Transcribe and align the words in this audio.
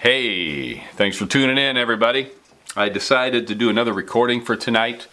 Hey, 0.00 0.84
thanks 0.92 1.16
for 1.16 1.26
tuning 1.26 1.58
in, 1.58 1.76
everybody. 1.76 2.30
I 2.76 2.88
decided 2.88 3.48
to 3.48 3.56
do 3.56 3.68
another 3.68 3.92
recording 3.92 4.40
for 4.40 4.54
tonight 4.54 5.08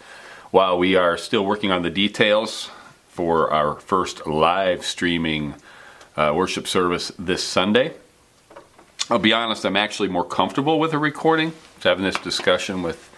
while 0.52 0.78
we 0.78 0.94
are 0.94 1.18
still 1.18 1.44
working 1.44 1.72
on 1.72 1.82
the 1.82 1.90
details 1.90 2.70
for 3.08 3.52
our 3.52 3.80
first 3.80 4.28
live 4.28 4.84
streaming 4.84 5.56
uh, 6.16 6.32
worship 6.36 6.68
service 6.68 7.10
this 7.18 7.42
Sunday. 7.42 7.94
I'll 9.10 9.18
be 9.18 9.32
honest, 9.32 9.66
I'm 9.66 9.76
actually 9.76 10.08
more 10.08 10.24
comfortable 10.24 10.78
with 10.78 10.92
a 10.92 10.98
recording. 10.98 11.48
I 11.48 11.74
was 11.78 11.82
having 11.82 12.04
this 12.04 12.18
discussion 12.20 12.84
with 12.84 13.10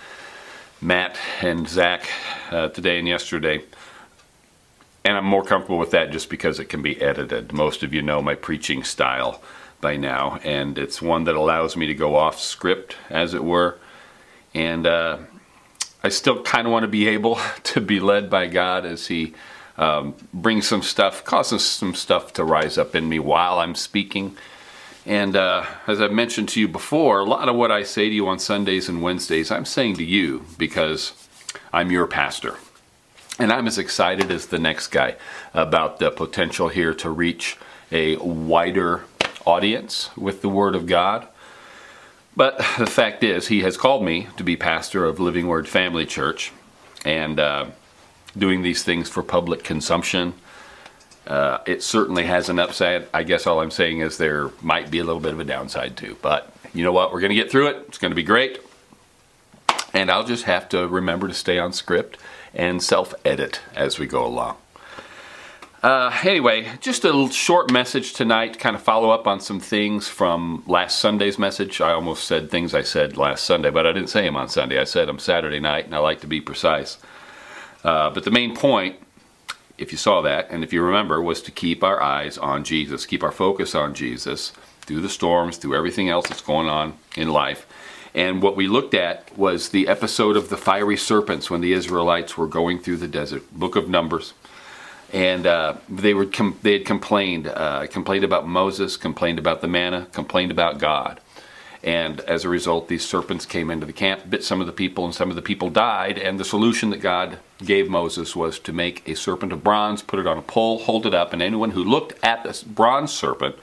Matt 0.81 1.19
and 1.43 1.69
Zach 1.69 2.09
uh, 2.51 2.69
today 2.69 2.99
and 2.99 3.07
yesterday. 3.07 3.63
And 5.05 5.19
I'm 5.19 5.27
more 5.27 5.45
comfortable 5.45 5.79
with 5.79 5.91
that 5.91 6.13
just 6.13 6.31
because 6.31 6.61
it 6.61 6.71
can 6.71 6.81
be 6.81 6.99
edited. 7.03 7.53
Most 7.53 7.83
of 7.83 7.93
you 7.93 8.01
know 8.01 8.23
my 8.23 8.37
preaching 8.37 8.85
style 8.85 9.43
by 9.81 9.97
now, 9.97 10.39
and 10.45 10.79
it's 10.79 11.01
one 11.01 11.25
that 11.25 11.35
allows 11.35 11.77
me 11.77 11.87
to 11.87 11.95
go 11.95 12.17
off 12.17 12.41
script, 12.41 12.97
as 13.11 13.35
it 13.35 13.45
were. 13.45 13.79
And 14.55 14.87
uh, 14.87 15.19
I 16.03 16.09
still 16.09 16.43
kind 16.43 16.67
of 16.67 16.73
want 16.73 16.85
to 16.85 16.89
be 16.89 17.09
able 17.09 17.39
to 17.65 17.81
be 17.81 18.01
led 18.01 18.31
by 18.31 18.47
God 18.47 18.85
as 18.85 19.07
He 19.07 19.35
um, 19.77 20.15
brings 20.35 20.67
some 20.67 20.83
stuff, 20.83 21.25
causes 21.25 21.65
some 21.65 21.95
stuff 21.95 22.33
to 22.35 22.45
rise 22.45 22.77
up 22.77 22.95
in 22.95 23.09
me 23.09 23.19
while 23.19 23.59
I'm 23.61 23.75
speaking. 23.75 24.37
And 25.07 25.37
uh, 25.37 25.65
as 25.87 26.01
I've 26.01 26.13
mentioned 26.13 26.51
to 26.51 26.61
you 26.61 26.69
before, 26.69 27.21
a 27.21 27.25
lot 27.25 27.49
of 27.49 27.57
what 27.57 27.71
I 27.71 27.83
say 27.83 28.09
to 28.09 28.15
you 28.15 28.29
on 28.29 28.39
Sundays 28.39 28.89
and 28.89 29.01
Wednesdays, 29.01 29.51
I'm 29.51 29.65
saying 29.65 29.97
to 29.97 30.05
you 30.05 30.45
because 30.59 31.13
I'm 31.73 31.91
your 31.91 32.07
pastor. 32.07 32.57
And 33.39 33.53
I'm 33.53 33.67
as 33.67 33.79
excited 33.79 34.31
as 34.33 34.47
the 34.47 34.59
next 34.59 34.89
guy 34.89 35.15
about 35.55 35.99
the 35.99 36.11
potential 36.11 36.69
here 36.69 36.93
to 36.95 37.09
reach 37.09 37.57
a 37.93 38.17
wider 38.17 39.05
audience 39.49 40.11
with 40.17 40.43
the 40.43 40.49
Word 40.49 40.75
of 40.75 40.87
God. 40.87 41.27
But 42.37 42.59
the 42.79 42.87
fact 42.87 43.25
is, 43.25 43.49
He 43.49 43.61
has 43.63 43.77
called 43.77 44.05
me 44.05 44.29
to 44.37 44.45
be 44.45 44.57
pastor 44.57 45.05
of 45.07 45.19
Living 45.19 45.49
Word 45.49 45.67
Family 45.67 46.07
Church 46.07 46.53
and 47.05 47.41
uh, 47.41 47.67
doing 48.37 48.63
these 48.63 48.85
things 48.85 49.09
for 49.09 49.23
public 49.23 49.65
consumption. 49.65 50.35
Uh, 51.27 51.59
it 51.67 51.83
certainly 51.83 52.25
has 52.25 52.49
an 52.49 52.59
upside. 52.59 53.07
I 53.13 53.23
guess 53.23 53.47
all 53.47 53.61
I'm 53.61 53.71
saying 53.71 54.01
is 54.01 54.19
there 54.19 54.51
might 54.63 54.91
be 54.91 54.99
a 54.99 55.05
little 55.05 55.21
bit 55.21 55.33
of 55.33 55.41
a 55.41 55.45
downside 55.45 55.97
too. 55.97 56.17
But 56.23 56.53
you 56.75 56.85
know 56.85 56.93
what? 56.93 57.13
We're 57.13 57.21
going 57.21 57.31
to 57.31 57.37
get 57.37 57.51
through 57.51 57.69
it. 57.69 57.85
It's 57.89 57.99
going 57.99 58.11
to 58.11 58.17
be 58.17 58.23
great. 58.23 58.61
And 59.93 60.11
I'll 60.11 60.25
just 60.25 60.45
have 60.45 60.69
to 60.71 60.87
remember 60.87 61.29
to 61.29 61.35
stay 61.35 61.59
on 61.59 61.73
script 61.73 62.19
and 62.55 62.83
self 62.83 63.15
edit 63.25 63.61
as 63.75 63.99
we 63.99 64.07
go 64.07 64.25
along. 64.25 64.57
Uh, 65.81 66.13
anyway, 66.25 66.69
just 66.81 67.05
a 67.05 67.29
short 67.31 67.71
message 67.71 68.13
tonight, 68.13 68.59
kind 68.59 68.75
of 68.75 68.83
follow 68.83 69.11
up 69.11 69.29
on 69.29 69.39
some 69.39 69.61
things 69.61 70.09
from 70.09 70.65
last 70.67 70.99
Sunday's 70.99 71.39
message. 71.39 71.81
I 71.81 71.93
almost 71.93 72.25
said 72.25 72.51
things 72.51 72.75
I 72.75 72.83
said 72.83 73.17
last 73.17 73.45
Sunday, 73.45 73.71
but 73.71 73.87
I 73.87 73.93
didn't 73.93 74.11
say 74.11 74.23
them 74.23 74.37
on 74.37 74.49
Sunday. 74.49 74.81
I 74.81 74.85
said 74.85 75.07
them 75.07 75.21
Saturday 75.21 75.61
night, 75.61 75.85
and 75.85 75.95
I 75.95 75.99
like 75.99 76.21
to 76.23 76.27
be 76.27 76.41
precise. 76.41 76.99
Uh, 77.85 78.11
but 78.11 78.25
the 78.25 78.33
main 78.33 78.57
point, 78.57 78.97
if 79.79 79.93
you 79.93 79.99
saw 79.99 80.21
that, 80.23 80.51
and 80.51 80.65
if 80.65 80.73
you 80.73 80.83
remember, 80.83 81.23
was 81.23 81.41
to 81.43 81.53
keep 81.53 81.85
our 81.85 82.03
eyes 82.03 82.39
on 82.39 82.65
Jesus, 82.65 83.07
keep 83.07 83.23
our 83.23 83.31
focus 83.31 83.77
on 83.77 83.95
Jesus 83.95 84.53
through 84.81 85.01
the 85.01 85.09
storms, 85.09 85.59
through 85.59 85.77
everything 85.77 86.09
else 86.09 86.29
that's 86.29 86.43
going 86.43 86.69
on 86.69 86.95
in 87.17 87.29
life. 87.29 87.69
And 88.17 88.43
what 88.43 88.57
we 88.57 88.67
looked 88.67 88.95
at 88.95 89.37
was 89.39 89.69
the 89.69 89.87
episode 89.87 90.37
of 90.37 90.49
the 90.49 90.57
fiery 90.57 90.97
serpents 90.97 91.51
when 91.51 91.61
the 91.61 91.73
Israelites 91.73 92.37
were 92.37 92.49
going 92.49 92.81
through 92.81 92.97
the 92.97 93.07
desert, 93.07 93.45
book 93.57 93.77
of 93.77 93.89
Numbers 93.89 94.33
and 95.13 95.47
uh, 95.47 95.75
they 95.89 96.15
were 96.15 96.27
they 96.27 96.73
had 96.73 96.85
complained 96.85 97.47
uh, 97.47 97.87
complained 97.87 98.25
about 98.25 98.47
Moses, 98.47 98.97
complained 98.97 99.39
about 99.39 99.61
the 99.61 99.69
manna, 99.69 100.07
complained 100.13 100.51
about 100.51 100.79
God, 100.79 101.21
and 101.83 102.21
as 102.21 102.45
a 102.45 102.49
result, 102.49 102.89
these 102.89 103.05
serpents 103.05 103.47
came 103.47 103.71
into 103.71 103.87
the 103.87 103.93
camp, 103.93 104.29
bit 104.29 104.43
some 104.43 104.61
of 104.61 104.67
the 104.67 104.73
people, 104.73 105.05
and 105.05 105.15
some 105.15 105.31
of 105.31 105.37
the 105.37 105.43
people 105.43 105.71
died. 105.71 106.19
And 106.19 106.39
the 106.39 106.45
solution 106.45 106.91
that 106.91 107.01
God 107.01 107.39
gave 107.65 107.89
Moses 107.89 108.35
was 108.35 108.59
to 108.61 108.73
make 108.73 109.09
a 109.09 109.15
serpent 109.15 109.53
of 109.53 109.63
bronze, 109.63 110.03
put 110.03 110.19
it 110.19 110.27
on 110.27 110.39
a 110.39 110.43
pole, 110.43 110.81
hold 110.81 111.07
it 111.07 111.15
up, 111.15 111.33
and 111.33 111.41
anyone 111.41 111.71
who 111.71 111.85
looked 111.85 112.23
at 112.25 112.43
this 112.43 112.63
bronze 112.63 113.13
serpent 113.13 113.57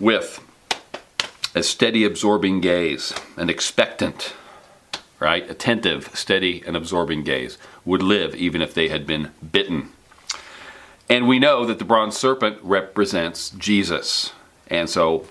with 0.00 0.40
a 1.54 1.62
steady, 1.62 2.04
absorbing 2.04 2.60
gaze, 2.60 3.14
an 3.36 3.48
expectant, 3.48 4.34
right, 5.20 5.48
attentive, 5.48 6.10
steady, 6.14 6.62
and 6.66 6.76
absorbing 6.76 7.22
gaze, 7.22 7.56
would 7.84 8.02
live 8.02 8.34
even 8.34 8.60
if 8.60 8.74
they 8.74 8.88
had 8.88 9.06
been 9.06 9.30
bitten 9.52 9.90
and 11.08 11.28
we 11.28 11.38
know 11.38 11.64
that 11.66 11.78
the 11.78 11.84
bronze 11.84 12.16
serpent 12.16 12.58
represents 12.62 13.50
Jesus. 13.50 14.32
And 14.68 14.88
so 14.88 15.26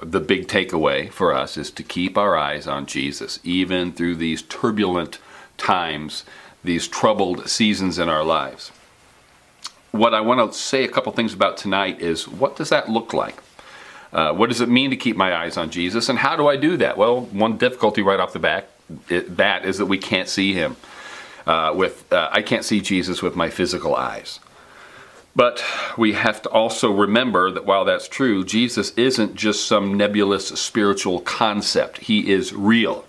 the 0.00 0.20
big 0.20 0.48
takeaway 0.48 1.10
for 1.10 1.32
us 1.32 1.56
is 1.56 1.70
to 1.72 1.82
keep 1.82 2.18
our 2.18 2.36
eyes 2.36 2.66
on 2.66 2.86
Jesus, 2.86 3.40
even 3.42 3.92
through 3.92 4.16
these 4.16 4.42
turbulent 4.42 5.18
times, 5.56 6.24
these 6.62 6.88
troubled 6.88 7.48
seasons 7.48 7.98
in 7.98 8.08
our 8.08 8.24
lives. 8.24 8.70
What 9.92 10.14
I 10.14 10.20
want 10.20 10.52
to 10.52 10.58
say 10.58 10.84
a 10.84 10.88
couple 10.88 11.12
things 11.12 11.32
about 11.32 11.56
tonight 11.56 12.00
is 12.00 12.26
what 12.26 12.56
does 12.56 12.70
that 12.70 12.88
look 12.88 13.12
like? 13.12 13.36
Uh, 14.12 14.32
what 14.32 14.48
does 14.48 14.60
it 14.60 14.68
mean 14.68 14.90
to 14.90 14.96
keep 14.96 15.16
my 15.16 15.34
eyes 15.34 15.56
on 15.56 15.70
Jesus, 15.70 16.08
and 16.08 16.18
how 16.18 16.36
do 16.36 16.46
I 16.46 16.56
do 16.56 16.76
that? 16.76 16.96
Well, 16.96 17.22
one 17.22 17.56
difficulty 17.56 18.00
right 18.00 18.20
off 18.20 18.32
the 18.32 18.38
bat, 18.38 18.70
it, 19.08 19.36
bat 19.36 19.64
is 19.64 19.78
that 19.78 19.86
we 19.86 19.98
can't 19.98 20.28
see 20.28 20.52
him. 20.52 20.76
Uh, 21.46 21.72
with 21.74 22.10
uh, 22.12 22.28
I 22.32 22.40
can't 22.40 22.64
see 22.64 22.80
Jesus 22.80 23.22
with 23.22 23.36
my 23.36 23.50
physical 23.50 23.94
eyes. 23.94 24.40
But 25.36 25.64
we 25.98 26.12
have 26.12 26.42
to 26.42 26.48
also 26.50 26.92
remember 26.92 27.50
that 27.50 27.66
while 27.66 27.84
that's 27.84 28.06
true, 28.06 28.44
Jesus 28.44 28.92
isn't 28.96 29.34
just 29.34 29.66
some 29.66 29.94
nebulous 29.94 30.48
spiritual 30.48 31.20
concept. 31.20 31.98
He 31.98 32.30
is 32.30 32.52
real. 32.52 33.04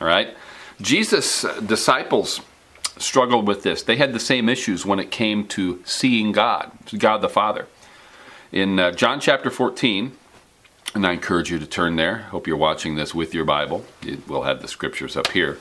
All 0.00 0.06
right? 0.06 0.36
Jesus' 0.80 1.44
disciples 1.64 2.40
struggled 2.98 3.46
with 3.46 3.62
this. 3.62 3.82
They 3.82 3.96
had 3.96 4.12
the 4.12 4.20
same 4.20 4.48
issues 4.48 4.84
when 4.84 4.98
it 4.98 5.10
came 5.10 5.46
to 5.48 5.80
seeing 5.84 6.32
God, 6.32 6.72
God 6.98 7.18
the 7.18 7.28
Father. 7.28 7.66
In 8.50 8.78
uh, 8.78 8.90
John 8.90 9.20
chapter 9.20 9.50
14, 9.50 10.12
and 10.94 11.06
I 11.06 11.12
encourage 11.12 11.50
you 11.50 11.58
to 11.58 11.66
turn 11.66 11.96
there. 11.96 12.18
Hope 12.18 12.46
you're 12.46 12.56
watching 12.56 12.96
this 12.96 13.14
with 13.14 13.32
your 13.32 13.44
Bible. 13.44 13.84
We'll 14.26 14.42
have 14.42 14.60
the 14.60 14.68
scriptures 14.68 15.16
up 15.16 15.28
here. 15.28 15.58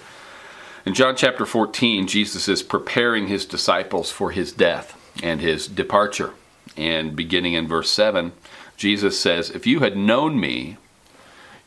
In 0.86 0.96
John 0.96 1.16
chapter 1.16 1.46
14, 1.46 2.08
Jesus 2.08 2.50
is 2.50 2.64
preparing 2.64 3.28
his 3.28 3.46
disciples 3.46 4.12
for 4.12 4.32
his 4.32 4.52
death 4.52 4.98
and 5.22 5.42
his 5.42 5.68
departure. 5.68 6.34
And 6.78 7.16
beginning 7.16 7.54
in 7.54 7.68
verse 7.68 7.90
7, 7.90 8.32
Jesus 8.78 9.20
says, 9.20 9.50
If 9.50 9.68
you 9.68 9.80
had 9.80 9.98
known 9.98 10.40
me, 10.40 10.78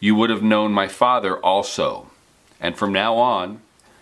you 0.01 0.15
would 0.15 0.31
have 0.31 0.43
known 0.43 0.73
my 0.73 0.89
Father 0.89 1.39
also. 1.39 2.11
And 2.61 2.77
from 2.77 2.93
now 2.93 3.17
on, 3.17 3.61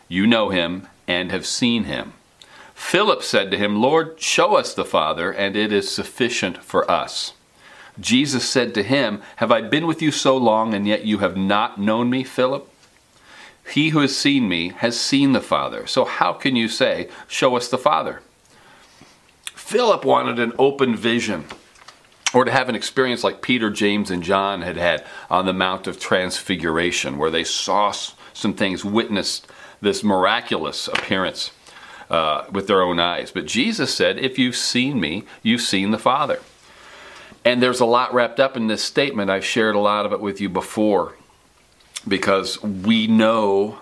you 0.09 0.27
know 0.27 0.51
him 0.51 0.89
and 1.07 1.31
have 1.31 1.47
seen 1.47 1.85
him. 1.85 2.13
Philip 2.75 3.23
said 3.23 3.51
to 3.51 3.59
him, 3.59 3.81
Lord, 3.81 4.21
show 4.21 4.57
us 4.57 4.75
the 4.75 4.85
Father, 4.85 5.33
and 5.33 5.57
it 5.57 5.73
is 5.73 5.91
sufficient 5.91 6.59
for 6.59 6.91
us. 6.91 7.33
Jesus 8.01 8.49
said 8.49 8.75
to 8.75 8.83
him, 8.83 9.23
Have 9.37 9.53
I 9.53 9.61
been 9.61 9.87
with 9.87 10.03
you 10.03 10.11
so 10.11 10.37
long, 10.37 10.75
and 10.75 10.87
yet 10.87 11.05
you 11.05 11.19
have 11.19 11.37
not 11.37 11.79
known 11.79 12.11
me, 12.11 12.25
Philip? 12.25 12.69
He 13.71 13.91
who 13.91 14.01
has 14.01 14.17
seen 14.17 14.49
me 14.49 14.71
has 14.79 14.99
seen 14.99 15.33
the 15.33 15.41
Father. 15.41 15.87
So 15.87 16.05
how 16.05 16.33
can 16.33 16.57
you 16.57 16.69
say, 16.69 17.09
Show 17.29 17.57
us 17.57 17.69
the 17.69 17.79
Father? 17.79 18.23
Philip 19.72 20.05
wanted 20.05 20.38
an 20.38 20.53
open 20.59 20.94
vision 20.94 21.47
or 22.34 22.44
to 22.44 22.50
have 22.50 22.69
an 22.69 22.75
experience 22.75 23.25
like 23.25 23.41
Peter, 23.41 23.71
James, 23.71 24.10
and 24.10 24.22
John 24.22 24.60
had 24.60 24.77
had 24.77 25.03
on 25.31 25.47
the 25.47 25.55
Mount 25.55 25.87
of 25.87 25.99
Transfiguration, 25.99 27.16
where 27.16 27.31
they 27.31 27.43
saw 27.43 27.91
some 27.91 28.53
things, 28.53 28.84
witnessed 28.84 29.47
this 29.81 30.05
miraculous 30.05 30.88
appearance 30.88 31.53
uh, 32.11 32.44
with 32.52 32.67
their 32.67 32.82
own 32.82 33.00
eyes. 33.00 33.31
But 33.31 33.47
Jesus 33.47 33.94
said, 33.94 34.19
If 34.19 34.38
you've 34.38 34.56
seen 34.56 35.00
me, 35.00 35.25
you've 35.43 35.62
seen 35.62 35.91
the 35.91 35.99
Father. 35.99 36.41
And 37.43 37.62
there's 37.62 37.81
a 37.81 37.87
lot 37.87 38.12
wrapped 38.12 38.41
up 38.41 38.58
in 38.58 38.67
this 38.67 38.85
statement. 38.85 39.31
I've 39.31 39.43
shared 39.43 39.75
a 39.75 39.81
lot 39.81 40.05
of 40.05 40.12
it 40.12 40.20
with 40.20 40.38
you 40.38 40.50
before 40.50 41.17
because 42.06 42.62
we 42.62 43.06
know 43.06 43.79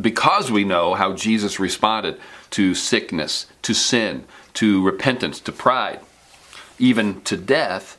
because 0.00 0.50
we 0.50 0.64
know 0.64 0.94
how 0.94 1.12
Jesus 1.12 1.60
responded 1.60 2.18
to 2.50 2.74
sickness, 2.74 3.46
to 3.62 3.74
sin, 3.74 4.24
to 4.54 4.84
repentance, 4.84 5.40
to 5.40 5.52
pride, 5.52 6.00
even 6.78 7.20
to 7.22 7.36
death, 7.36 7.98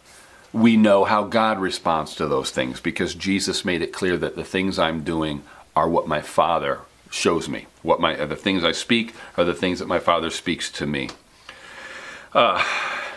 we 0.52 0.78
know 0.78 1.04
how 1.04 1.24
God 1.24 1.60
responds 1.60 2.16
to 2.16 2.28
those 2.28 2.52
things 2.52 2.80
because 2.80 3.16
Jesus 3.16 3.66
made 3.66 3.82
it 3.82 3.92
clear 3.94 4.18
that 4.18 4.36
the 4.36 4.44
things 4.44 4.78
I'm 4.78 5.04
doing 5.04 5.44
are 5.76 5.90
what 5.90 6.08
my 6.08 6.22
Father 6.22 6.82
shows 7.10 7.50
me. 7.50 7.68
What 7.82 8.00
my 8.00 8.16
the 8.26 8.36
things 8.36 8.64
I 8.64 8.72
speak 8.72 9.16
are 9.38 9.44
the 9.44 9.54
things 9.54 9.80
that 9.80 9.88
my 9.88 10.00
Father 10.00 10.30
speaks 10.30 10.72
to 10.74 10.86
me. 10.86 11.10
Uh, 12.34 12.64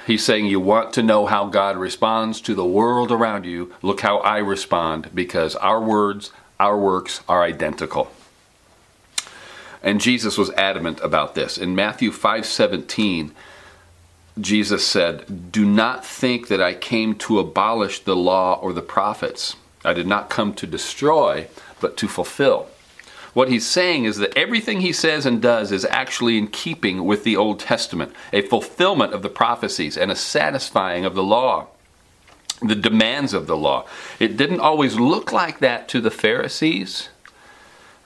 he's 0.06 0.24
saying 0.24 0.46
you 0.46 0.60
want 0.60 0.92
to 0.94 1.02
know 1.02 1.26
how 1.26 1.46
God 1.46 1.76
responds 1.76 2.40
to 2.42 2.54
the 2.54 2.64
world 2.64 3.12
around 3.12 3.44
you. 3.44 3.74
Look 3.82 4.00
how 4.00 4.18
I 4.18 4.38
respond 4.38 5.10
because 5.14 5.56
our 5.56 5.80
words, 5.80 6.32
our 6.58 6.78
works 6.78 7.22
are 7.28 7.42
identical. 7.42 8.10
And 9.86 10.00
Jesus 10.00 10.36
was 10.36 10.50
adamant 10.54 10.98
about 11.00 11.36
this. 11.36 11.56
In 11.56 11.76
Matthew 11.76 12.10
5:17, 12.10 13.30
Jesus 14.40 14.84
said, 14.84 15.52
"Do 15.52 15.64
not 15.64 16.04
think 16.04 16.48
that 16.48 16.60
I 16.60 16.74
came 16.74 17.14
to 17.14 17.38
abolish 17.38 18.00
the 18.00 18.16
law 18.16 18.58
or 18.60 18.72
the 18.72 18.82
prophets. 18.82 19.54
I 19.84 19.92
did 19.92 20.08
not 20.08 20.28
come 20.28 20.54
to 20.54 20.66
destroy, 20.66 21.46
but 21.80 21.96
to 21.98 22.08
fulfill. 22.08 22.66
What 23.32 23.48
he's 23.48 23.64
saying 23.64 24.06
is 24.06 24.16
that 24.16 24.36
everything 24.36 24.80
he 24.80 24.92
says 24.92 25.24
and 25.24 25.40
does 25.40 25.70
is 25.70 25.84
actually 25.84 26.36
in 26.36 26.48
keeping 26.48 27.04
with 27.04 27.22
the 27.22 27.36
Old 27.36 27.60
Testament, 27.60 28.12
a 28.32 28.42
fulfillment 28.42 29.14
of 29.14 29.22
the 29.22 29.28
prophecies 29.28 29.96
and 29.96 30.10
a 30.10 30.16
satisfying 30.16 31.04
of 31.04 31.14
the 31.14 31.22
law, 31.22 31.66
the 32.60 32.74
demands 32.74 33.32
of 33.32 33.46
the 33.46 33.56
law. 33.56 33.84
It 34.18 34.36
didn't 34.36 34.60
always 34.60 34.98
look 34.98 35.30
like 35.30 35.60
that 35.60 35.86
to 35.90 36.00
the 36.00 36.10
Pharisees, 36.10 37.08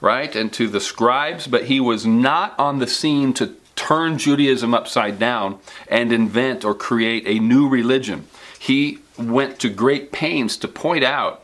right, 0.01 0.35
and 0.35 0.51
to 0.53 0.67
the 0.67 0.81
scribes, 0.81 1.47
but 1.47 1.65
he 1.65 1.79
was 1.79 2.05
not 2.05 2.57
on 2.59 2.79
the 2.79 2.87
scene 2.87 3.33
to 3.35 3.55
turn 3.75 4.17
Judaism 4.17 4.73
upside 4.73 5.17
down 5.17 5.59
and 5.87 6.11
invent 6.11 6.65
or 6.65 6.75
create 6.75 7.23
a 7.25 7.39
new 7.39 7.67
religion. 7.67 8.27
He 8.59 8.99
went 9.17 9.59
to 9.59 9.69
great 9.69 10.11
pains 10.11 10.57
to 10.57 10.67
point 10.67 11.03
out 11.03 11.43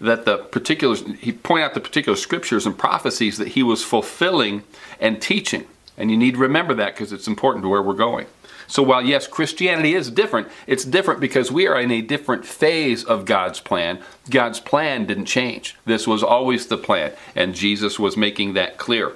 that 0.00 0.24
the 0.24 0.38
particular 0.38 0.96
he 0.96 1.32
pointed 1.32 1.64
out 1.64 1.74
the 1.74 1.80
particular 1.80 2.16
scriptures 2.16 2.66
and 2.66 2.76
prophecies 2.76 3.38
that 3.38 3.48
he 3.48 3.62
was 3.62 3.82
fulfilling 3.84 4.62
and 5.00 5.20
teaching. 5.20 5.66
And 5.96 6.10
you 6.10 6.16
need 6.16 6.34
to 6.34 6.40
remember 6.40 6.74
that 6.74 6.94
because 6.94 7.12
it's 7.12 7.26
important 7.26 7.64
to 7.64 7.68
where 7.68 7.82
we're 7.82 7.94
going. 7.94 8.26
So 8.68 8.82
while 8.82 9.02
yes, 9.02 9.26
Christianity 9.26 9.94
is 9.94 10.10
different, 10.10 10.48
it's 10.66 10.84
different 10.84 11.20
because 11.20 11.50
we 11.50 11.66
are 11.66 11.80
in 11.80 11.90
a 11.90 12.02
different 12.02 12.44
phase 12.44 13.02
of 13.02 13.24
God's 13.24 13.60
plan. 13.60 14.00
God's 14.28 14.60
plan 14.60 15.06
didn't 15.06 15.24
change. 15.24 15.74
This 15.86 16.06
was 16.06 16.22
always 16.22 16.66
the 16.66 16.76
plan, 16.76 17.12
and 17.34 17.54
Jesus 17.54 17.98
was 17.98 18.16
making 18.16 18.52
that 18.52 18.76
clear. 18.76 19.14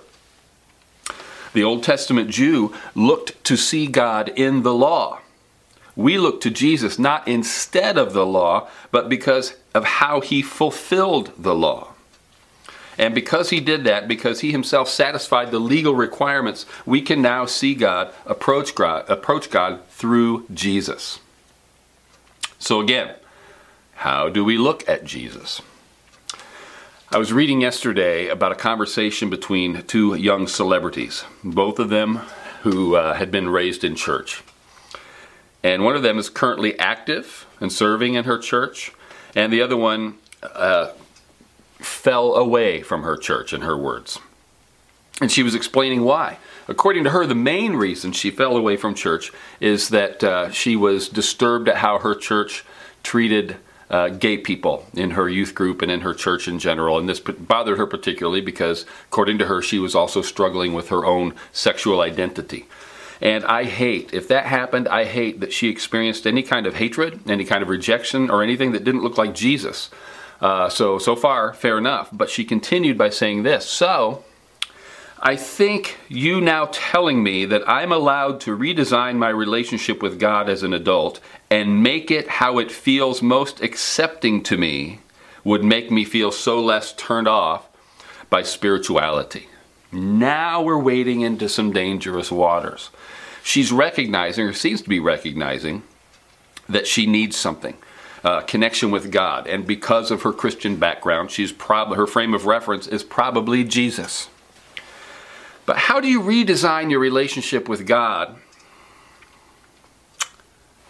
The 1.52 1.62
Old 1.62 1.84
Testament 1.84 2.30
Jew 2.30 2.74
looked 2.94 3.44
to 3.44 3.56
see 3.56 3.86
God 3.86 4.30
in 4.30 4.62
the 4.62 4.74
law. 4.74 5.20
We 5.94 6.16
look 6.16 6.40
to 6.40 6.50
Jesus 6.50 6.98
not 6.98 7.28
instead 7.28 7.98
of 7.98 8.14
the 8.14 8.24
law, 8.24 8.68
but 8.90 9.10
because 9.10 9.54
of 9.74 9.84
how 9.84 10.22
he 10.22 10.40
fulfilled 10.40 11.32
the 11.38 11.54
law. 11.54 11.91
And 13.02 13.16
because 13.16 13.50
he 13.50 13.58
did 13.58 13.82
that, 13.82 14.06
because 14.06 14.42
he 14.42 14.52
himself 14.52 14.88
satisfied 14.88 15.50
the 15.50 15.58
legal 15.58 15.92
requirements, 15.92 16.66
we 16.86 17.02
can 17.02 17.20
now 17.20 17.46
see 17.46 17.74
God, 17.74 18.14
approach 18.24 18.76
God, 18.76 19.10
approach 19.10 19.50
God 19.50 19.84
through 19.88 20.46
Jesus. 20.54 21.18
So 22.60 22.80
again, 22.80 23.16
how 23.94 24.28
do 24.28 24.44
we 24.44 24.56
look 24.56 24.88
at 24.88 25.04
Jesus? 25.04 25.60
I 27.10 27.18
was 27.18 27.32
reading 27.32 27.60
yesterday 27.60 28.28
about 28.28 28.52
a 28.52 28.54
conversation 28.54 29.28
between 29.28 29.82
two 29.82 30.14
young 30.14 30.46
celebrities, 30.46 31.24
both 31.42 31.80
of 31.80 31.88
them 31.88 32.20
who 32.60 32.94
uh, 32.94 33.14
had 33.14 33.32
been 33.32 33.48
raised 33.48 33.82
in 33.82 33.96
church. 33.96 34.44
And 35.64 35.82
one 35.82 35.96
of 35.96 36.02
them 36.04 36.18
is 36.18 36.30
currently 36.30 36.78
active 36.78 37.48
and 37.60 37.72
serving 37.72 38.14
in 38.14 38.26
her 38.26 38.38
church, 38.38 38.92
and 39.34 39.52
the 39.52 39.60
other 39.60 39.76
one 39.76 40.18
uh, 40.44 40.92
fell 41.82 42.34
away 42.34 42.82
from 42.82 43.02
her 43.02 43.16
church, 43.16 43.52
in 43.52 43.62
her 43.62 43.76
words. 43.76 44.18
And 45.20 45.30
she 45.30 45.42
was 45.42 45.54
explaining 45.54 46.02
why. 46.02 46.38
According 46.68 47.04
to 47.04 47.10
her, 47.10 47.26
the 47.26 47.34
main 47.34 47.74
reason 47.74 48.12
she 48.12 48.30
fell 48.30 48.56
away 48.56 48.76
from 48.76 48.94
church 48.94 49.32
is 49.60 49.88
that 49.90 50.22
uh, 50.24 50.50
she 50.50 50.76
was 50.76 51.08
disturbed 51.08 51.68
at 51.68 51.76
how 51.76 51.98
her 51.98 52.14
church 52.14 52.64
treated 53.02 53.56
uh, 53.90 54.08
gay 54.08 54.38
people 54.38 54.86
in 54.94 55.10
her 55.10 55.28
youth 55.28 55.54
group 55.54 55.82
and 55.82 55.92
in 55.92 56.00
her 56.00 56.14
church 56.14 56.48
in 56.48 56.58
general. 56.58 56.98
And 56.98 57.08
this 57.08 57.20
bothered 57.20 57.78
her 57.78 57.86
particularly 57.86 58.40
because, 58.40 58.86
according 59.08 59.38
to 59.38 59.46
her, 59.46 59.60
she 59.60 59.78
was 59.78 59.94
also 59.94 60.22
struggling 60.22 60.72
with 60.72 60.88
her 60.88 61.04
own 61.04 61.34
sexual 61.52 62.00
identity. 62.00 62.66
And 63.20 63.44
I 63.44 63.64
hate, 63.64 64.12
if 64.12 64.26
that 64.28 64.46
happened, 64.46 64.88
I 64.88 65.04
hate 65.04 65.40
that 65.40 65.52
she 65.52 65.68
experienced 65.68 66.26
any 66.26 66.42
kind 66.42 66.66
of 66.66 66.74
hatred, 66.74 67.20
any 67.28 67.44
kind 67.44 67.62
of 67.62 67.68
rejection, 67.68 68.30
or 68.30 68.42
anything 68.42 68.72
that 68.72 68.82
didn't 68.82 69.02
look 69.02 69.18
like 69.18 69.34
Jesus. 69.34 69.90
Uh, 70.42 70.68
so, 70.68 70.98
so 70.98 71.14
far, 71.14 71.54
fair 71.54 71.78
enough. 71.78 72.10
But 72.12 72.28
she 72.28 72.44
continued 72.44 72.98
by 72.98 73.10
saying 73.10 73.44
this 73.44 73.64
So, 73.64 74.24
I 75.20 75.36
think 75.36 75.98
you 76.08 76.40
now 76.40 76.68
telling 76.72 77.22
me 77.22 77.44
that 77.44 77.62
I'm 77.68 77.92
allowed 77.92 78.40
to 78.40 78.58
redesign 78.58 79.16
my 79.16 79.28
relationship 79.28 80.02
with 80.02 80.18
God 80.18 80.48
as 80.48 80.64
an 80.64 80.74
adult 80.74 81.20
and 81.48 81.80
make 81.80 82.10
it 82.10 82.26
how 82.26 82.58
it 82.58 82.72
feels 82.72 83.22
most 83.22 83.62
accepting 83.62 84.42
to 84.42 84.56
me 84.56 84.98
would 85.44 85.62
make 85.62 85.92
me 85.92 86.04
feel 86.04 86.32
so 86.32 86.60
less 86.60 86.92
turned 86.94 87.28
off 87.28 87.68
by 88.28 88.42
spirituality. 88.42 89.46
Now 89.92 90.62
we're 90.62 90.78
wading 90.78 91.20
into 91.20 91.48
some 91.48 91.72
dangerous 91.72 92.32
waters. 92.32 92.90
She's 93.44 93.70
recognizing, 93.70 94.46
or 94.46 94.52
seems 94.52 94.82
to 94.82 94.88
be 94.88 95.00
recognizing, 95.00 95.82
that 96.68 96.86
she 96.86 97.06
needs 97.06 97.36
something. 97.36 97.76
Uh, 98.24 98.40
connection 98.42 98.92
with 98.92 99.10
God, 99.10 99.48
and 99.48 99.66
because 99.66 100.12
of 100.12 100.22
her 100.22 100.32
Christian 100.32 100.76
background, 100.76 101.32
she's 101.32 101.50
probably 101.50 101.96
her 101.96 102.06
frame 102.06 102.34
of 102.34 102.46
reference 102.46 102.86
is 102.86 103.02
probably 103.02 103.64
Jesus. 103.64 104.28
But 105.66 105.76
how 105.76 106.00
do 106.00 106.06
you 106.06 106.20
redesign 106.20 106.90
your 106.90 107.00
relationship 107.00 107.68
with 107.68 107.84
God 107.84 108.36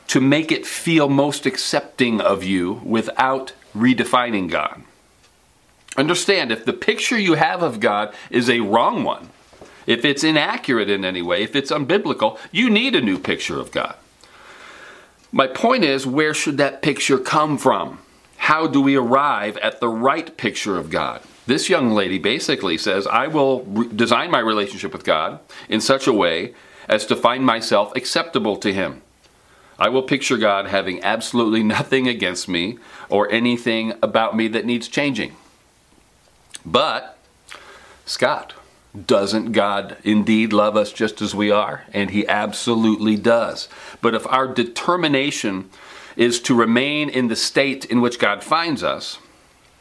to 0.08 0.20
make 0.20 0.52
it 0.52 0.66
feel 0.66 1.08
most 1.08 1.46
accepting 1.46 2.20
of 2.20 2.44
you 2.44 2.82
without 2.84 3.54
redefining 3.74 4.50
God? 4.50 4.82
Understand, 5.96 6.52
if 6.52 6.64
the 6.66 6.72
picture 6.72 7.18
you 7.18 7.34
have 7.34 7.62
of 7.62 7.80
God 7.80 8.14
is 8.30 8.48
a 8.48 8.60
wrong 8.60 9.04
one, 9.04 9.30
if 9.86 10.04
it's 10.04 10.24
inaccurate 10.24 10.88
in 10.88 11.04
any 11.04 11.22
way, 11.22 11.42
if 11.42 11.54
it's 11.56 11.70
unbiblical, 11.70 12.38
you 12.50 12.70
need 12.70 12.94
a 12.94 13.00
new 13.00 13.18
picture 13.18 13.58
of 13.58 13.72
God. 13.72 13.96
My 15.34 15.46
point 15.46 15.82
is, 15.82 16.06
where 16.06 16.34
should 16.34 16.58
that 16.58 16.82
picture 16.82 17.18
come 17.18 17.56
from? 17.56 17.98
How 18.36 18.66
do 18.66 18.82
we 18.82 18.96
arrive 18.96 19.56
at 19.58 19.80
the 19.80 19.88
right 19.88 20.36
picture 20.36 20.76
of 20.76 20.90
God? 20.90 21.22
This 21.46 21.70
young 21.70 21.92
lady 21.92 22.18
basically 22.18 22.76
says, 22.76 23.06
I 23.06 23.28
will 23.28 23.62
re- 23.62 23.88
design 23.88 24.30
my 24.30 24.40
relationship 24.40 24.92
with 24.92 25.04
God 25.04 25.40
in 25.70 25.80
such 25.80 26.06
a 26.06 26.12
way 26.12 26.54
as 26.86 27.06
to 27.06 27.16
find 27.16 27.46
myself 27.46 27.96
acceptable 27.96 28.56
to 28.58 28.74
Him. 28.74 29.00
I 29.78 29.88
will 29.88 30.02
picture 30.02 30.36
God 30.36 30.66
having 30.66 31.02
absolutely 31.02 31.62
nothing 31.76 32.06
against 32.06 32.46
me 32.46 32.78
or 33.08 33.30
anything 33.32 33.94
about 34.02 34.36
me 34.36 34.48
that 34.48 34.66
needs 34.66 34.86
changing. 34.86 35.34
But, 36.64 37.18
Scott, 38.04 38.52
doesn't 39.06 39.52
God 39.52 39.96
indeed 40.04 40.52
love 40.52 40.76
us 40.76 40.92
just 40.92 41.22
as 41.22 41.34
we 41.34 41.50
are? 41.50 41.84
And 41.92 42.10
He 42.10 42.26
absolutely 42.26 43.16
does. 43.16 43.68
But 44.00 44.14
if 44.14 44.26
our 44.26 44.46
determination 44.46 45.70
is 46.16 46.40
to 46.40 46.54
remain 46.54 47.08
in 47.08 47.28
the 47.28 47.36
state 47.36 47.86
in 47.86 48.00
which 48.00 48.18
God 48.18 48.44
finds 48.44 48.82
us, 48.82 49.18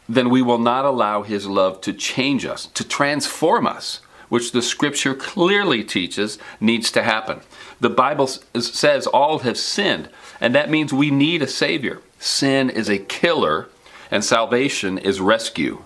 then 0.08 0.30
we 0.30 0.41
will 0.41 0.58
not 0.58 0.86
allow 0.86 1.24
His 1.24 1.46
love 1.46 1.82
to 1.82 1.94
change 1.94 2.46
us, 2.46 2.68
to 2.68 2.88
transform 2.88 3.68
us, 3.68 4.00
which 4.30 4.53
the 4.53 4.62
Scripture 4.62 5.13
clearly 5.13 5.84
teaches 5.84 6.38
needs 6.62 6.89
to 6.91 7.03
happen. 7.03 7.41
The 7.82 7.89
Bible 7.89 8.27
says 8.27 9.08
all 9.08 9.39
have 9.39 9.58
sinned, 9.58 10.10
and 10.39 10.56
that 10.56 10.70
means 10.70 10.94
we 10.94 11.12
need 11.12 11.41
a 11.41 11.48
Savior. 11.48 12.01
Sin 12.18 12.70
is 12.70 12.89
a 12.89 12.98
killer, 12.98 13.68
and 14.10 14.24
salvation 14.24 14.98
is 14.98 15.20
rescue. 15.20 15.84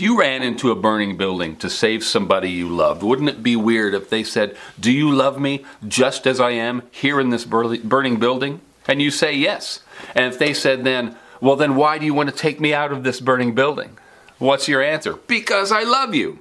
If 0.00 0.04
you 0.04 0.18
ran 0.18 0.42
into 0.42 0.70
a 0.70 0.74
burning 0.74 1.18
building 1.18 1.56
to 1.56 1.68
save 1.68 2.04
somebody 2.04 2.50
you 2.50 2.70
loved, 2.70 3.02
wouldn't 3.02 3.28
it 3.28 3.42
be 3.42 3.54
weird 3.54 3.92
if 3.92 4.08
they 4.08 4.24
said, 4.24 4.56
Do 4.80 4.90
you 4.90 5.12
love 5.12 5.38
me 5.38 5.66
just 5.86 6.26
as 6.26 6.40
I 6.40 6.52
am 6.52 6.84
here 6.90 7.20
in 7.20 7.28
this 7.28 7.44
burning 7.44 8.18
building? 8.18 8.62
And 8.88 9.02
you 9.02 9.10
say 9.10 9.34
yes. 9.34 9.80
And 10.14 10.24
if 10.24 10.38
they 10.38 10.54
said 10.54 10.84
then, 10.84 11.16
well, 11.42 11.54
then 11.54 11.76
why 11.76 11.98
do 11.98 12.06
you 12.06 12.14
want 12.14 12.30
to 12.30 12.34
take 12.34 12.60
me 12.60 12.72
out 12.72 12.92
of 12.92 13.04
this 13.04 13.20
burning 13.20 13.54
building? 13.54 13.98
What's 14.38 14.68
your 14.68 14.82
answer? 14.82 15.16
Because 15.26 15.70
I 15.70 15.82
love 15.82 16.14
you. 16.14 16.38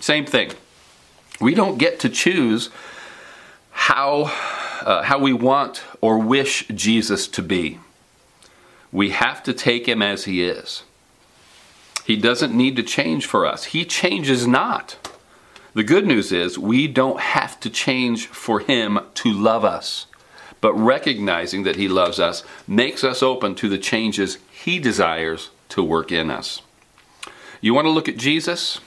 Same 0.00 0.26
thing. 0.26 0.52
We 1.40 1.54
don't 1.54 1.78
get 1.78 2.00
to 2.00 2.10
choose 2.10 2.68
how, 3.70 4.24
uh, 4.82 5.00
how 5.04 5.18
we 5.18 5.32
want 5.32 5.82
or 6.02 6.18
wish 6.18 6.66
Jesus 6.66 7.26
to 7.28 7.42
be. 7.42 7.78
We 8.92 9.12
have 9.12 9.42
to 9.44 9.54
take 9.54 9.88
him 9.88 10.02
as 10.02 10.26
he 10.26 10.42
is. 10.42 10.82
He 12.08 12.16
doesn't 12.16 12.56
need 12.56 12.74
to 12.74 12.82
change 12.82 13.26
for 13.26 13.46
us, 13.46 13.66
he 13.66 13.84
changes 13.84 14.48
not. 14.48 14.96
The 15.74 15.84
good 15.84 16.06
news 16.06 16.32
is 16.32 16.58
we 16.58 16.88
don't 16.88 17.20
have 17.20 17.60
to 17.60 17.70
change 17.70 18.26
for 18.26 18.58
him 18.58 18.98
to 19.14 19.32
love 19.32 19.64
us 19.64 20.06
but 20.60 20.74
recognizing 20.74 21.62
that 21.64 21.76
He 21.76 21.88
loves 21.88 22.18
us 22.18 22.42
makes 22.66 23.04
us 23.04 23.22
open 23.22 23.54
to 23.56 23.68
the 23.68 23.78
changes 23.78 24.38
He 24.50 24.78
desires 24.78 25.50
to 25.70 25.82
work 25.82 26.10
in 26.10 26.30
us. 26.30 26.62
You 27.60 27.74
want 27.74 27.86
to 27.86 27.90
look 27.90 28.08
at 28.08 28.16
Jesus? 28.16 28.80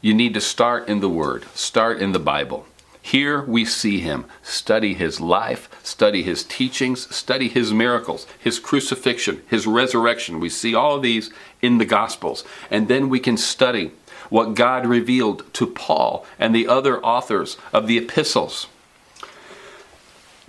You 0.00 0.14
need 0.14 0.34
to 0.34 0.40
start 0.40 0.88
in 0.88 1.00
the 1.00 1.08
Word, 1.08 1.44
start 1.54 2.00
in 2.00 2.12
the 2.12 2.18
Bible. 2.18 2.66
Here 3.08 3.40
we 3.40 3.64
see 3.64 4.00
him. 4.00 4.26
Study 4.42 4.92
his 4.92 5.18
life, 5.18 5.70
study 5.82 6.22
his 6.22 6.44
teachings, 6.44 7.08
study 7.16 7.48
his 7.48 7.72
miracles, 7.72 8.26
his 8.38 8.58
crucifixion, 8.58 9.40
his 9.48 9.66
resurrection. 9.66 10.40
We 10.40 10.50
see 10.50 10.74
all 10.74 11.00
these 11.00 11.30
in 11.62 11.78
the 11.78 11.86
Gospels. 11.86 12.44
And 12.70 12.86
then 12.86 13.08
we 13.08 13.18
can 13.18 13.38
study 13.38 13.92
what 14.28 14.54
God 14.54 14.84
revealed 14.84 15.50
to 15.54 15.66
Paul 15.66 16.26
and 16.38 16.54
the 16.54 16.68
other 16.68 17.02
authors 17.02 17.56
of 17.72 17.86
the 17.86 17.96
epistles 17.96 18.66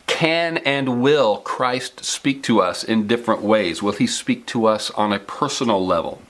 Can 0.05 0.57
and 0.57 1.01
will 1.01 1.37
Christ 1.37 2.03
speak 2.03 2.43
to 2.43 2.59
us 2.59 2.83
in 2.83 3.07
different 3.07 3.41
ways? 3.41 3.81
Will 3.81 3.93
he 3.93 4.05
speak 4.05 4.45
to 4.47 4.65
us 4.65 4.91
on 4.91 5.13
a 5.13 5.19
personal 5.19 5.85
level? 5.85 6.21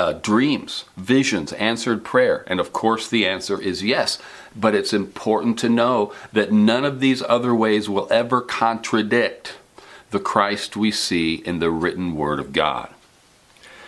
Uh, 0.00 0.14
dreams, 0.14 0.86
visions, 0.96 1.52
answered 1.52 2.02
prayer. 2.02 2.42
And 2.46 2.58
of 2.58 2.72
course, 2.72 3.06
the 3.06 3.26
answer 3.26 3.60
is 3.60 3.82
yes. 3.82 4.18
But 4.56 4.74
it's 4.74 4.94
important 4.94 5.58
to 5.58 5.68
know 5.68 6.14
that 6.32 6.50
none 6.50 6.86
of 6.86 7.00
these 7.00 7.22
other 7.28 7.54
ways 7.54 7.86
will 7.86 8.08
ever 8.10 8.40
contradict 8.40 9.56
the 10.10 10.18
Christ 10.18 10.74
we 10.74 10.90
see 10.90 11.34
in 11.34 11.58
the 11.58 11.70
written 11.70 12.14
Word 12.14 12.40
of 12.40 12.54
God. 12.54 12.88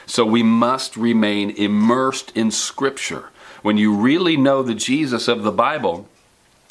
So 0.05 0.27
we 0.27 0.43
must 0.43 0.99
remain 0.99 1.49
immersed 1.49 2.31
in 2.37 2.51
Scripture. 2.51 3.31
When 3.63 3.79
you 3.79 3.95
really 3.95 4.37
know 4.37 4.63
the 4.63 4.75
Jesus 4.75 5.29
of 5.29 5.43
the 5.43 5.51
Bible, 5.51 6.11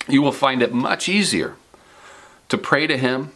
you 0.07 0.21
will 0.21 0.31
find 0.31 0.61
it 0.61 0.71
much 0.71 1.09
easier 1.09 1.55
to 2.49 2.59
pray 2.59 2.85
to 2.85 2.95
Him 2.95 3.31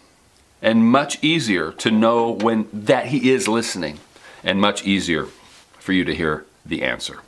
and 0.61 0.85
much 0.85 1.23
easier 1.23 1.71
to 1.71 1.89
know 1.89 2.29
when 2.29 2.67
that 2.71 3.07
He 3.07 3.31
is 3.31 3.47
listening 3.47 3.97
and 4.43 4.61
much 4.61 4.85
easier 4.85 5.29
for 5.85 5.93
you 5.93 6.03
to 6.03 6.15
hear 6.15 6.43
the 6.65 6.81
answer. 6.81 7.19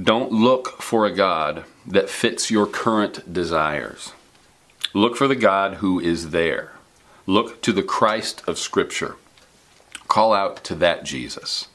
Don't 0.00 0.30
look 0.30 0.82
for 0.82 1.06
a 1.06 1.14
God 1.14 1.64
that 1.86 2.10
fits 2.10 2.50
your 2.50 2.66
current 2.66 3.32
desires. 3.32 4.12
Look 4.92 5.16
for 5.16 5.26
the 5.26 5.34
God 5.34 5.76
who 5.76 5.98
is 5.98 6.28
there. 6.28 6.72
Look 7.24 7.62
to 7.62 7.72
the 7.72 7.82
Christ 7.82 8.42
of 8.46 8.58
Scripture. 8.58 9.16
Call 10.08 10.34
out 10.34 10.62
to 10.64 10.74
that 10.74 11.04
Jesus. 11.04 11.68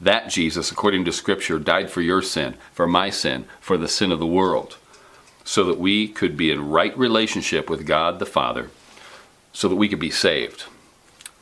That 0.00 0.30
Jesus, 0.30 0.72
according 0.72 1.04
to 1.04 1.12
Scripture, 1.12 1.58
died 1.58 1.90
for 1.90 2.00
your 2.00 2.22
sin, 2.22 2.54
for 2.72 2.86
my 2.86 3.10
sin, 3.10 3.44
for 3.60 3.76
the 3.76 3.88
sin 3.88 4.10
of 4.10 4.20
the 4.20 4.26
world, 4.26 4.78
so 5.44 5.64
that 5.64 5.78
we 5.78 6.08
could 6.08 6.34
be 6.34 6.50
in 6.50 6.70
right 6.70 6.96
relationship 6.96 7.68
with 7.68 7.86
God 7.86 8.18
the 8.18 8.26
Father, 8.26 8.70
so 9.52 9.68
that 9.68 9.76
we 9.76 9.88
could 9.90 10.00
be 10.00 10.10
saved 10.10 10.64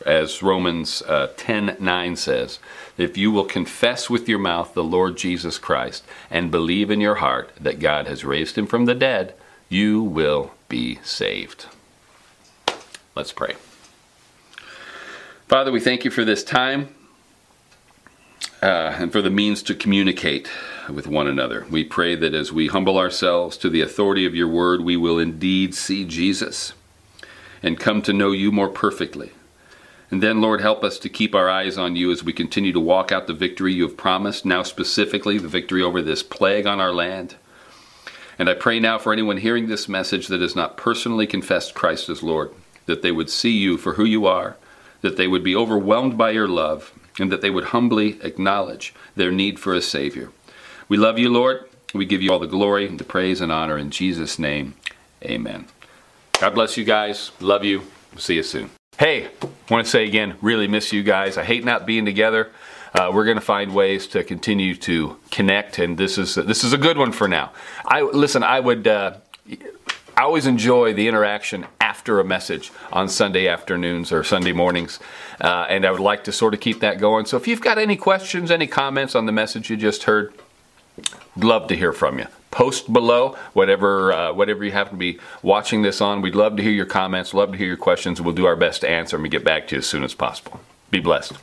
as 0.06 0.42
Romans 0.42 1.02
uh, 1.02 1.32
10 1.36 1.76
9 1.78 2.16
says, 2.16 2.58
if 2.96 3.16
you 3.16 3.30
will 3.30 3.44
confess 3.44 4.10
with 4.10 4.28
your 4.28 4.38
mouth 4.38 4.74
the 4.74 4.84
Lord 4.84 5.16
Jesus 5.16 5.58
Christ 5.58 6.04
and 6.30 6.50
believe 6.50 6.90
in 6.90 7.00
your 7.00 7.16
heart 7.16 7.50
that 7.60 7.80
God 7.80 8.06
has 8.06 8.24
raised 8.24 8.58
him 8.58 8.66
from 8.66 8.86
the 8.86 8.94
dead, 8.94 9.34
you 9.68 10.02
will 10.02 10.52
be 10.68 10.98
saved. 11.02 11.66
Let's 13.14 13.32
pray. 13.32 13.54
Father, 15.48 15.72
we 15.72 15.80
thank 15.80 16.04
you 16.04 16.10
for 16.10 16.24
this 16.24 16.44
time 16.44 16.94
uh, 18.62 18.94
and 18.98 19.10
for 19.10 19.22
the 19.22 19.30
means 19.30 19.62
to 19.64 19.74
communicate 19.74 20.50
with 20.88 21.06
one 21.06 21.26
another. 21.26 21.66
We 21.70 21.84
pray 21.84 22.14
that 22.16 22.34
as 22.34 22.52
we 22.52 22.68
humble 22.68 22.98
ourselves 22.98 23.56
to 23.58 23.70
the 23.70 23.80
authority 23.80 24.26
of 24.26 24.34
your 24.34 24.48
word, 24.48 24.82
we 24.82 24.96
will 24.96 25.18
indeed 25.18 25.74
see 25.74 26.04
Jesus 26.04 26.72
and 27.62 27.78
come 27.78 28.02
to 28.02 28.12
know 28.12 28.32
you 28.32 28.52
more 28.52 28.68
perfectly. 28.68 29.32
And 30.10 30.22
then, 30.22 30.40
Lord, 30.40 30.60
help 30.60 30.82
us 30.82 30.98
to 30.98 31.08
keep 31.08 31.34
our 31.34 31.48
eyes 31.48 31.78
on 31.78 31.94
you 31.94 32.10
as 32.10 32.24
we 32.24 32.32
continue 32.32 32.72
to 32.72 32.80
walk 32.80 33.12
out 33.12 33.26
the 33.26 33.32
victory 33.32 33.72
you 33.72 33.84
have 33.84 33.96
promised, 33.96 34.44
now 34.44 34.62
specifically 34.64 35.38
the 35.38 35.46
victory 35.46 35.82
over 35.82 36.02
this 36.02 36.22
plague 36.22 36.66
on 36.66 36.80
our 36.80 36.92
land. 36.92 37.36
And 38.38 38.48
I 38.48 38.54
pray 38.54 38.80
now 38.80 38.98
for 38.98 39.12
anyone 39.12 39.36
hearing 39.36 39.68
this 39.68 39.88
message 39.88 40.26
that 40.28 40.40
has 40.40 40.56
not 40.56 40.76
personally 40.76 41.26
confessed 41.26 41.74
Christ 41.74 42.08
as 42.08 42.22
Lord, 42.22 42.50
that 42.86 43.02
they 43.02 43.12
would 43.12 43.30
see 43.30 43.52
you 43.52 43.76
for 43.76 43.94
who 43.94 44.04
you 44.04 44.26
are, 44.26 44.56
that 45.02 45.16
they 45.16 45.28
would 45.28 45.44
be 45.44 45.54
overwhelmed 45.54 46.18
by 46.18 46.30
your 46.30 46.48
love, 46.48 46.92
and 47.18 47.30
that 47.30 47.40
they 47.40 47.50
would 47.50 47.64
humbly 47.64 48.18
acknowledge 48.22 48.94
their 49.14 49.30
need 49.30 49.60
for 49.60 49.74
a 49.74 49.82
Savior. 49.82 50.30
We 50.88 50.96
love 50.96 51.18
you, 51.18 51.28
Lord. 51.28 51.68
We 51.94 52.06
give 52.06 52.22
you 52.22 52.32
all 52.32 52.38
the 52.38 52.46
glory, 52.46 52.86
and 52.86 52.98
the 52.98 53.04
praise, 53.04 53.40
and 53.40 53.52
honor 53.52 53.78
in 53.78 53.90
Jesus' 53.90 54.38
name. 54.38 54.74
Amen. 55.22 55.66
God 56.40 56.54
bless 56.54 56.76
you 56.76 56.84
guys. 56.84 57.30
Love 57.40 57.64
you. 57.64 57.82
see 58.16 58.36
you 58.36 58.42
soon. 58.42 58.70
Hey, 59.00 59.30
want 59.70 59.86
to 59.86 59.90
say 59.90 60.06
again, 60.06 60.36
really 60.42 60.68
miss 60.68 60.92
you 60.92 61.02
guys. 61.02 61.38
I 61.38 61.42
hate 61.42 61.64
not 61.64 61.86
being 61.86 62.04
together. 62.04 62.50
Uh, 62.92 63.10
we're 63.10 63.24
going 63.24 63.38
to 63.38 63.40
find 63.40 63.74
ways 63.74 64.06
to 64.08 64.22
continue 64.22 64.74
to 64.74 65.16
connect, 65.30 65.78
and 65.78 65.96
this 65.96 66.18
is 66.18 66.34
this 66.34 66.64
is 66.64 66.74
a 66.74 66.76
good 66.76 66.98
one 66.98 67.10
for 67.10 67.26
now. 67.26 67.50
I 67.86 68.02
listen. 68.02 68.42
I 68.42 68.60
would. 68.60 68.86
Uh, 68.86 69.14
I 70.18 70.20
always 70.24 70.44
enjoy 70.44 70.92
the 70.92 71.08
interaction 71.08 71.64
after 71.80 72.20
a 72.20 72.24
message 72.24 72.72
on 72.92 73.08
Sunday 73.08 73.48
afternoons 73.48 74.12
or 74.12 74.22
Sunday 74.22 74.52
mornings, 74.52 74.98
uh, 75.40 75.64
and 75.70 75.86
I 75.86 75.92
would 75.92 76.00
like 76.00 76.24
to 76.24 76.32
sort 76.32 76.52
of 76.52 76.60
keep 76.60 76.80
that 76.80 77.00
going. 77.00 77.24
So 77.24 77.38
if 77.38 77.48
you've 77.48 77.62
got 77.62 77.78
any 77.78 77.96
questions, 77.96 78.50
any 78.50 78.66
comments 78.66 79.14
on 79.14 79.24
the 79.24 79.32
message 79.32 79.70
you 79.70 79.78
just 79.78 80.02
heard, 80.02 80.34
love 81.38 81.68
to 81.68 81.74
hear 81.74 81.94
from 81.94 82.18
you 82.18 82.26
post 82.50 82.92
below 82.92 83.36
whatever 83.52 84.12
uh, 84.12 84.32
whatever 84.32 84.64
you 84.64 84.72
happen 84.72 84.92
to 84.92 84.98
be 84.98 85.18
watching 85.42 85.82
this 85.82 86.00
on. 86.00 86.20
We'd 86.22 86.34
love 86.34 86.56
to 86.56 86.62
hear 86.62 86.72
your 86.72 86.86
comments, 86.86 87.34
love 87.34 87.52
to 87.52 87.58
hear 87.58 87.68
your 87.68 87.76
questions. 87.76 88.20
We'll 88.20 88.34
do 88.34 88.46
our 88.46 88.56
best 88.56 88.80
to 88.82 88.88
answer 88.88 89.16
them 89.16 89.24
and 89.24 89.32
get 89.32 89.44
back 89.44 89.68
to 89.68 89.76
you 89.76 89.78
as 89.78 89.86
soon 89.86 90.04
as 90.04 90.14
possible. 90.14 90.60
Be 90.90 91.00
blessed. 91.00 91.34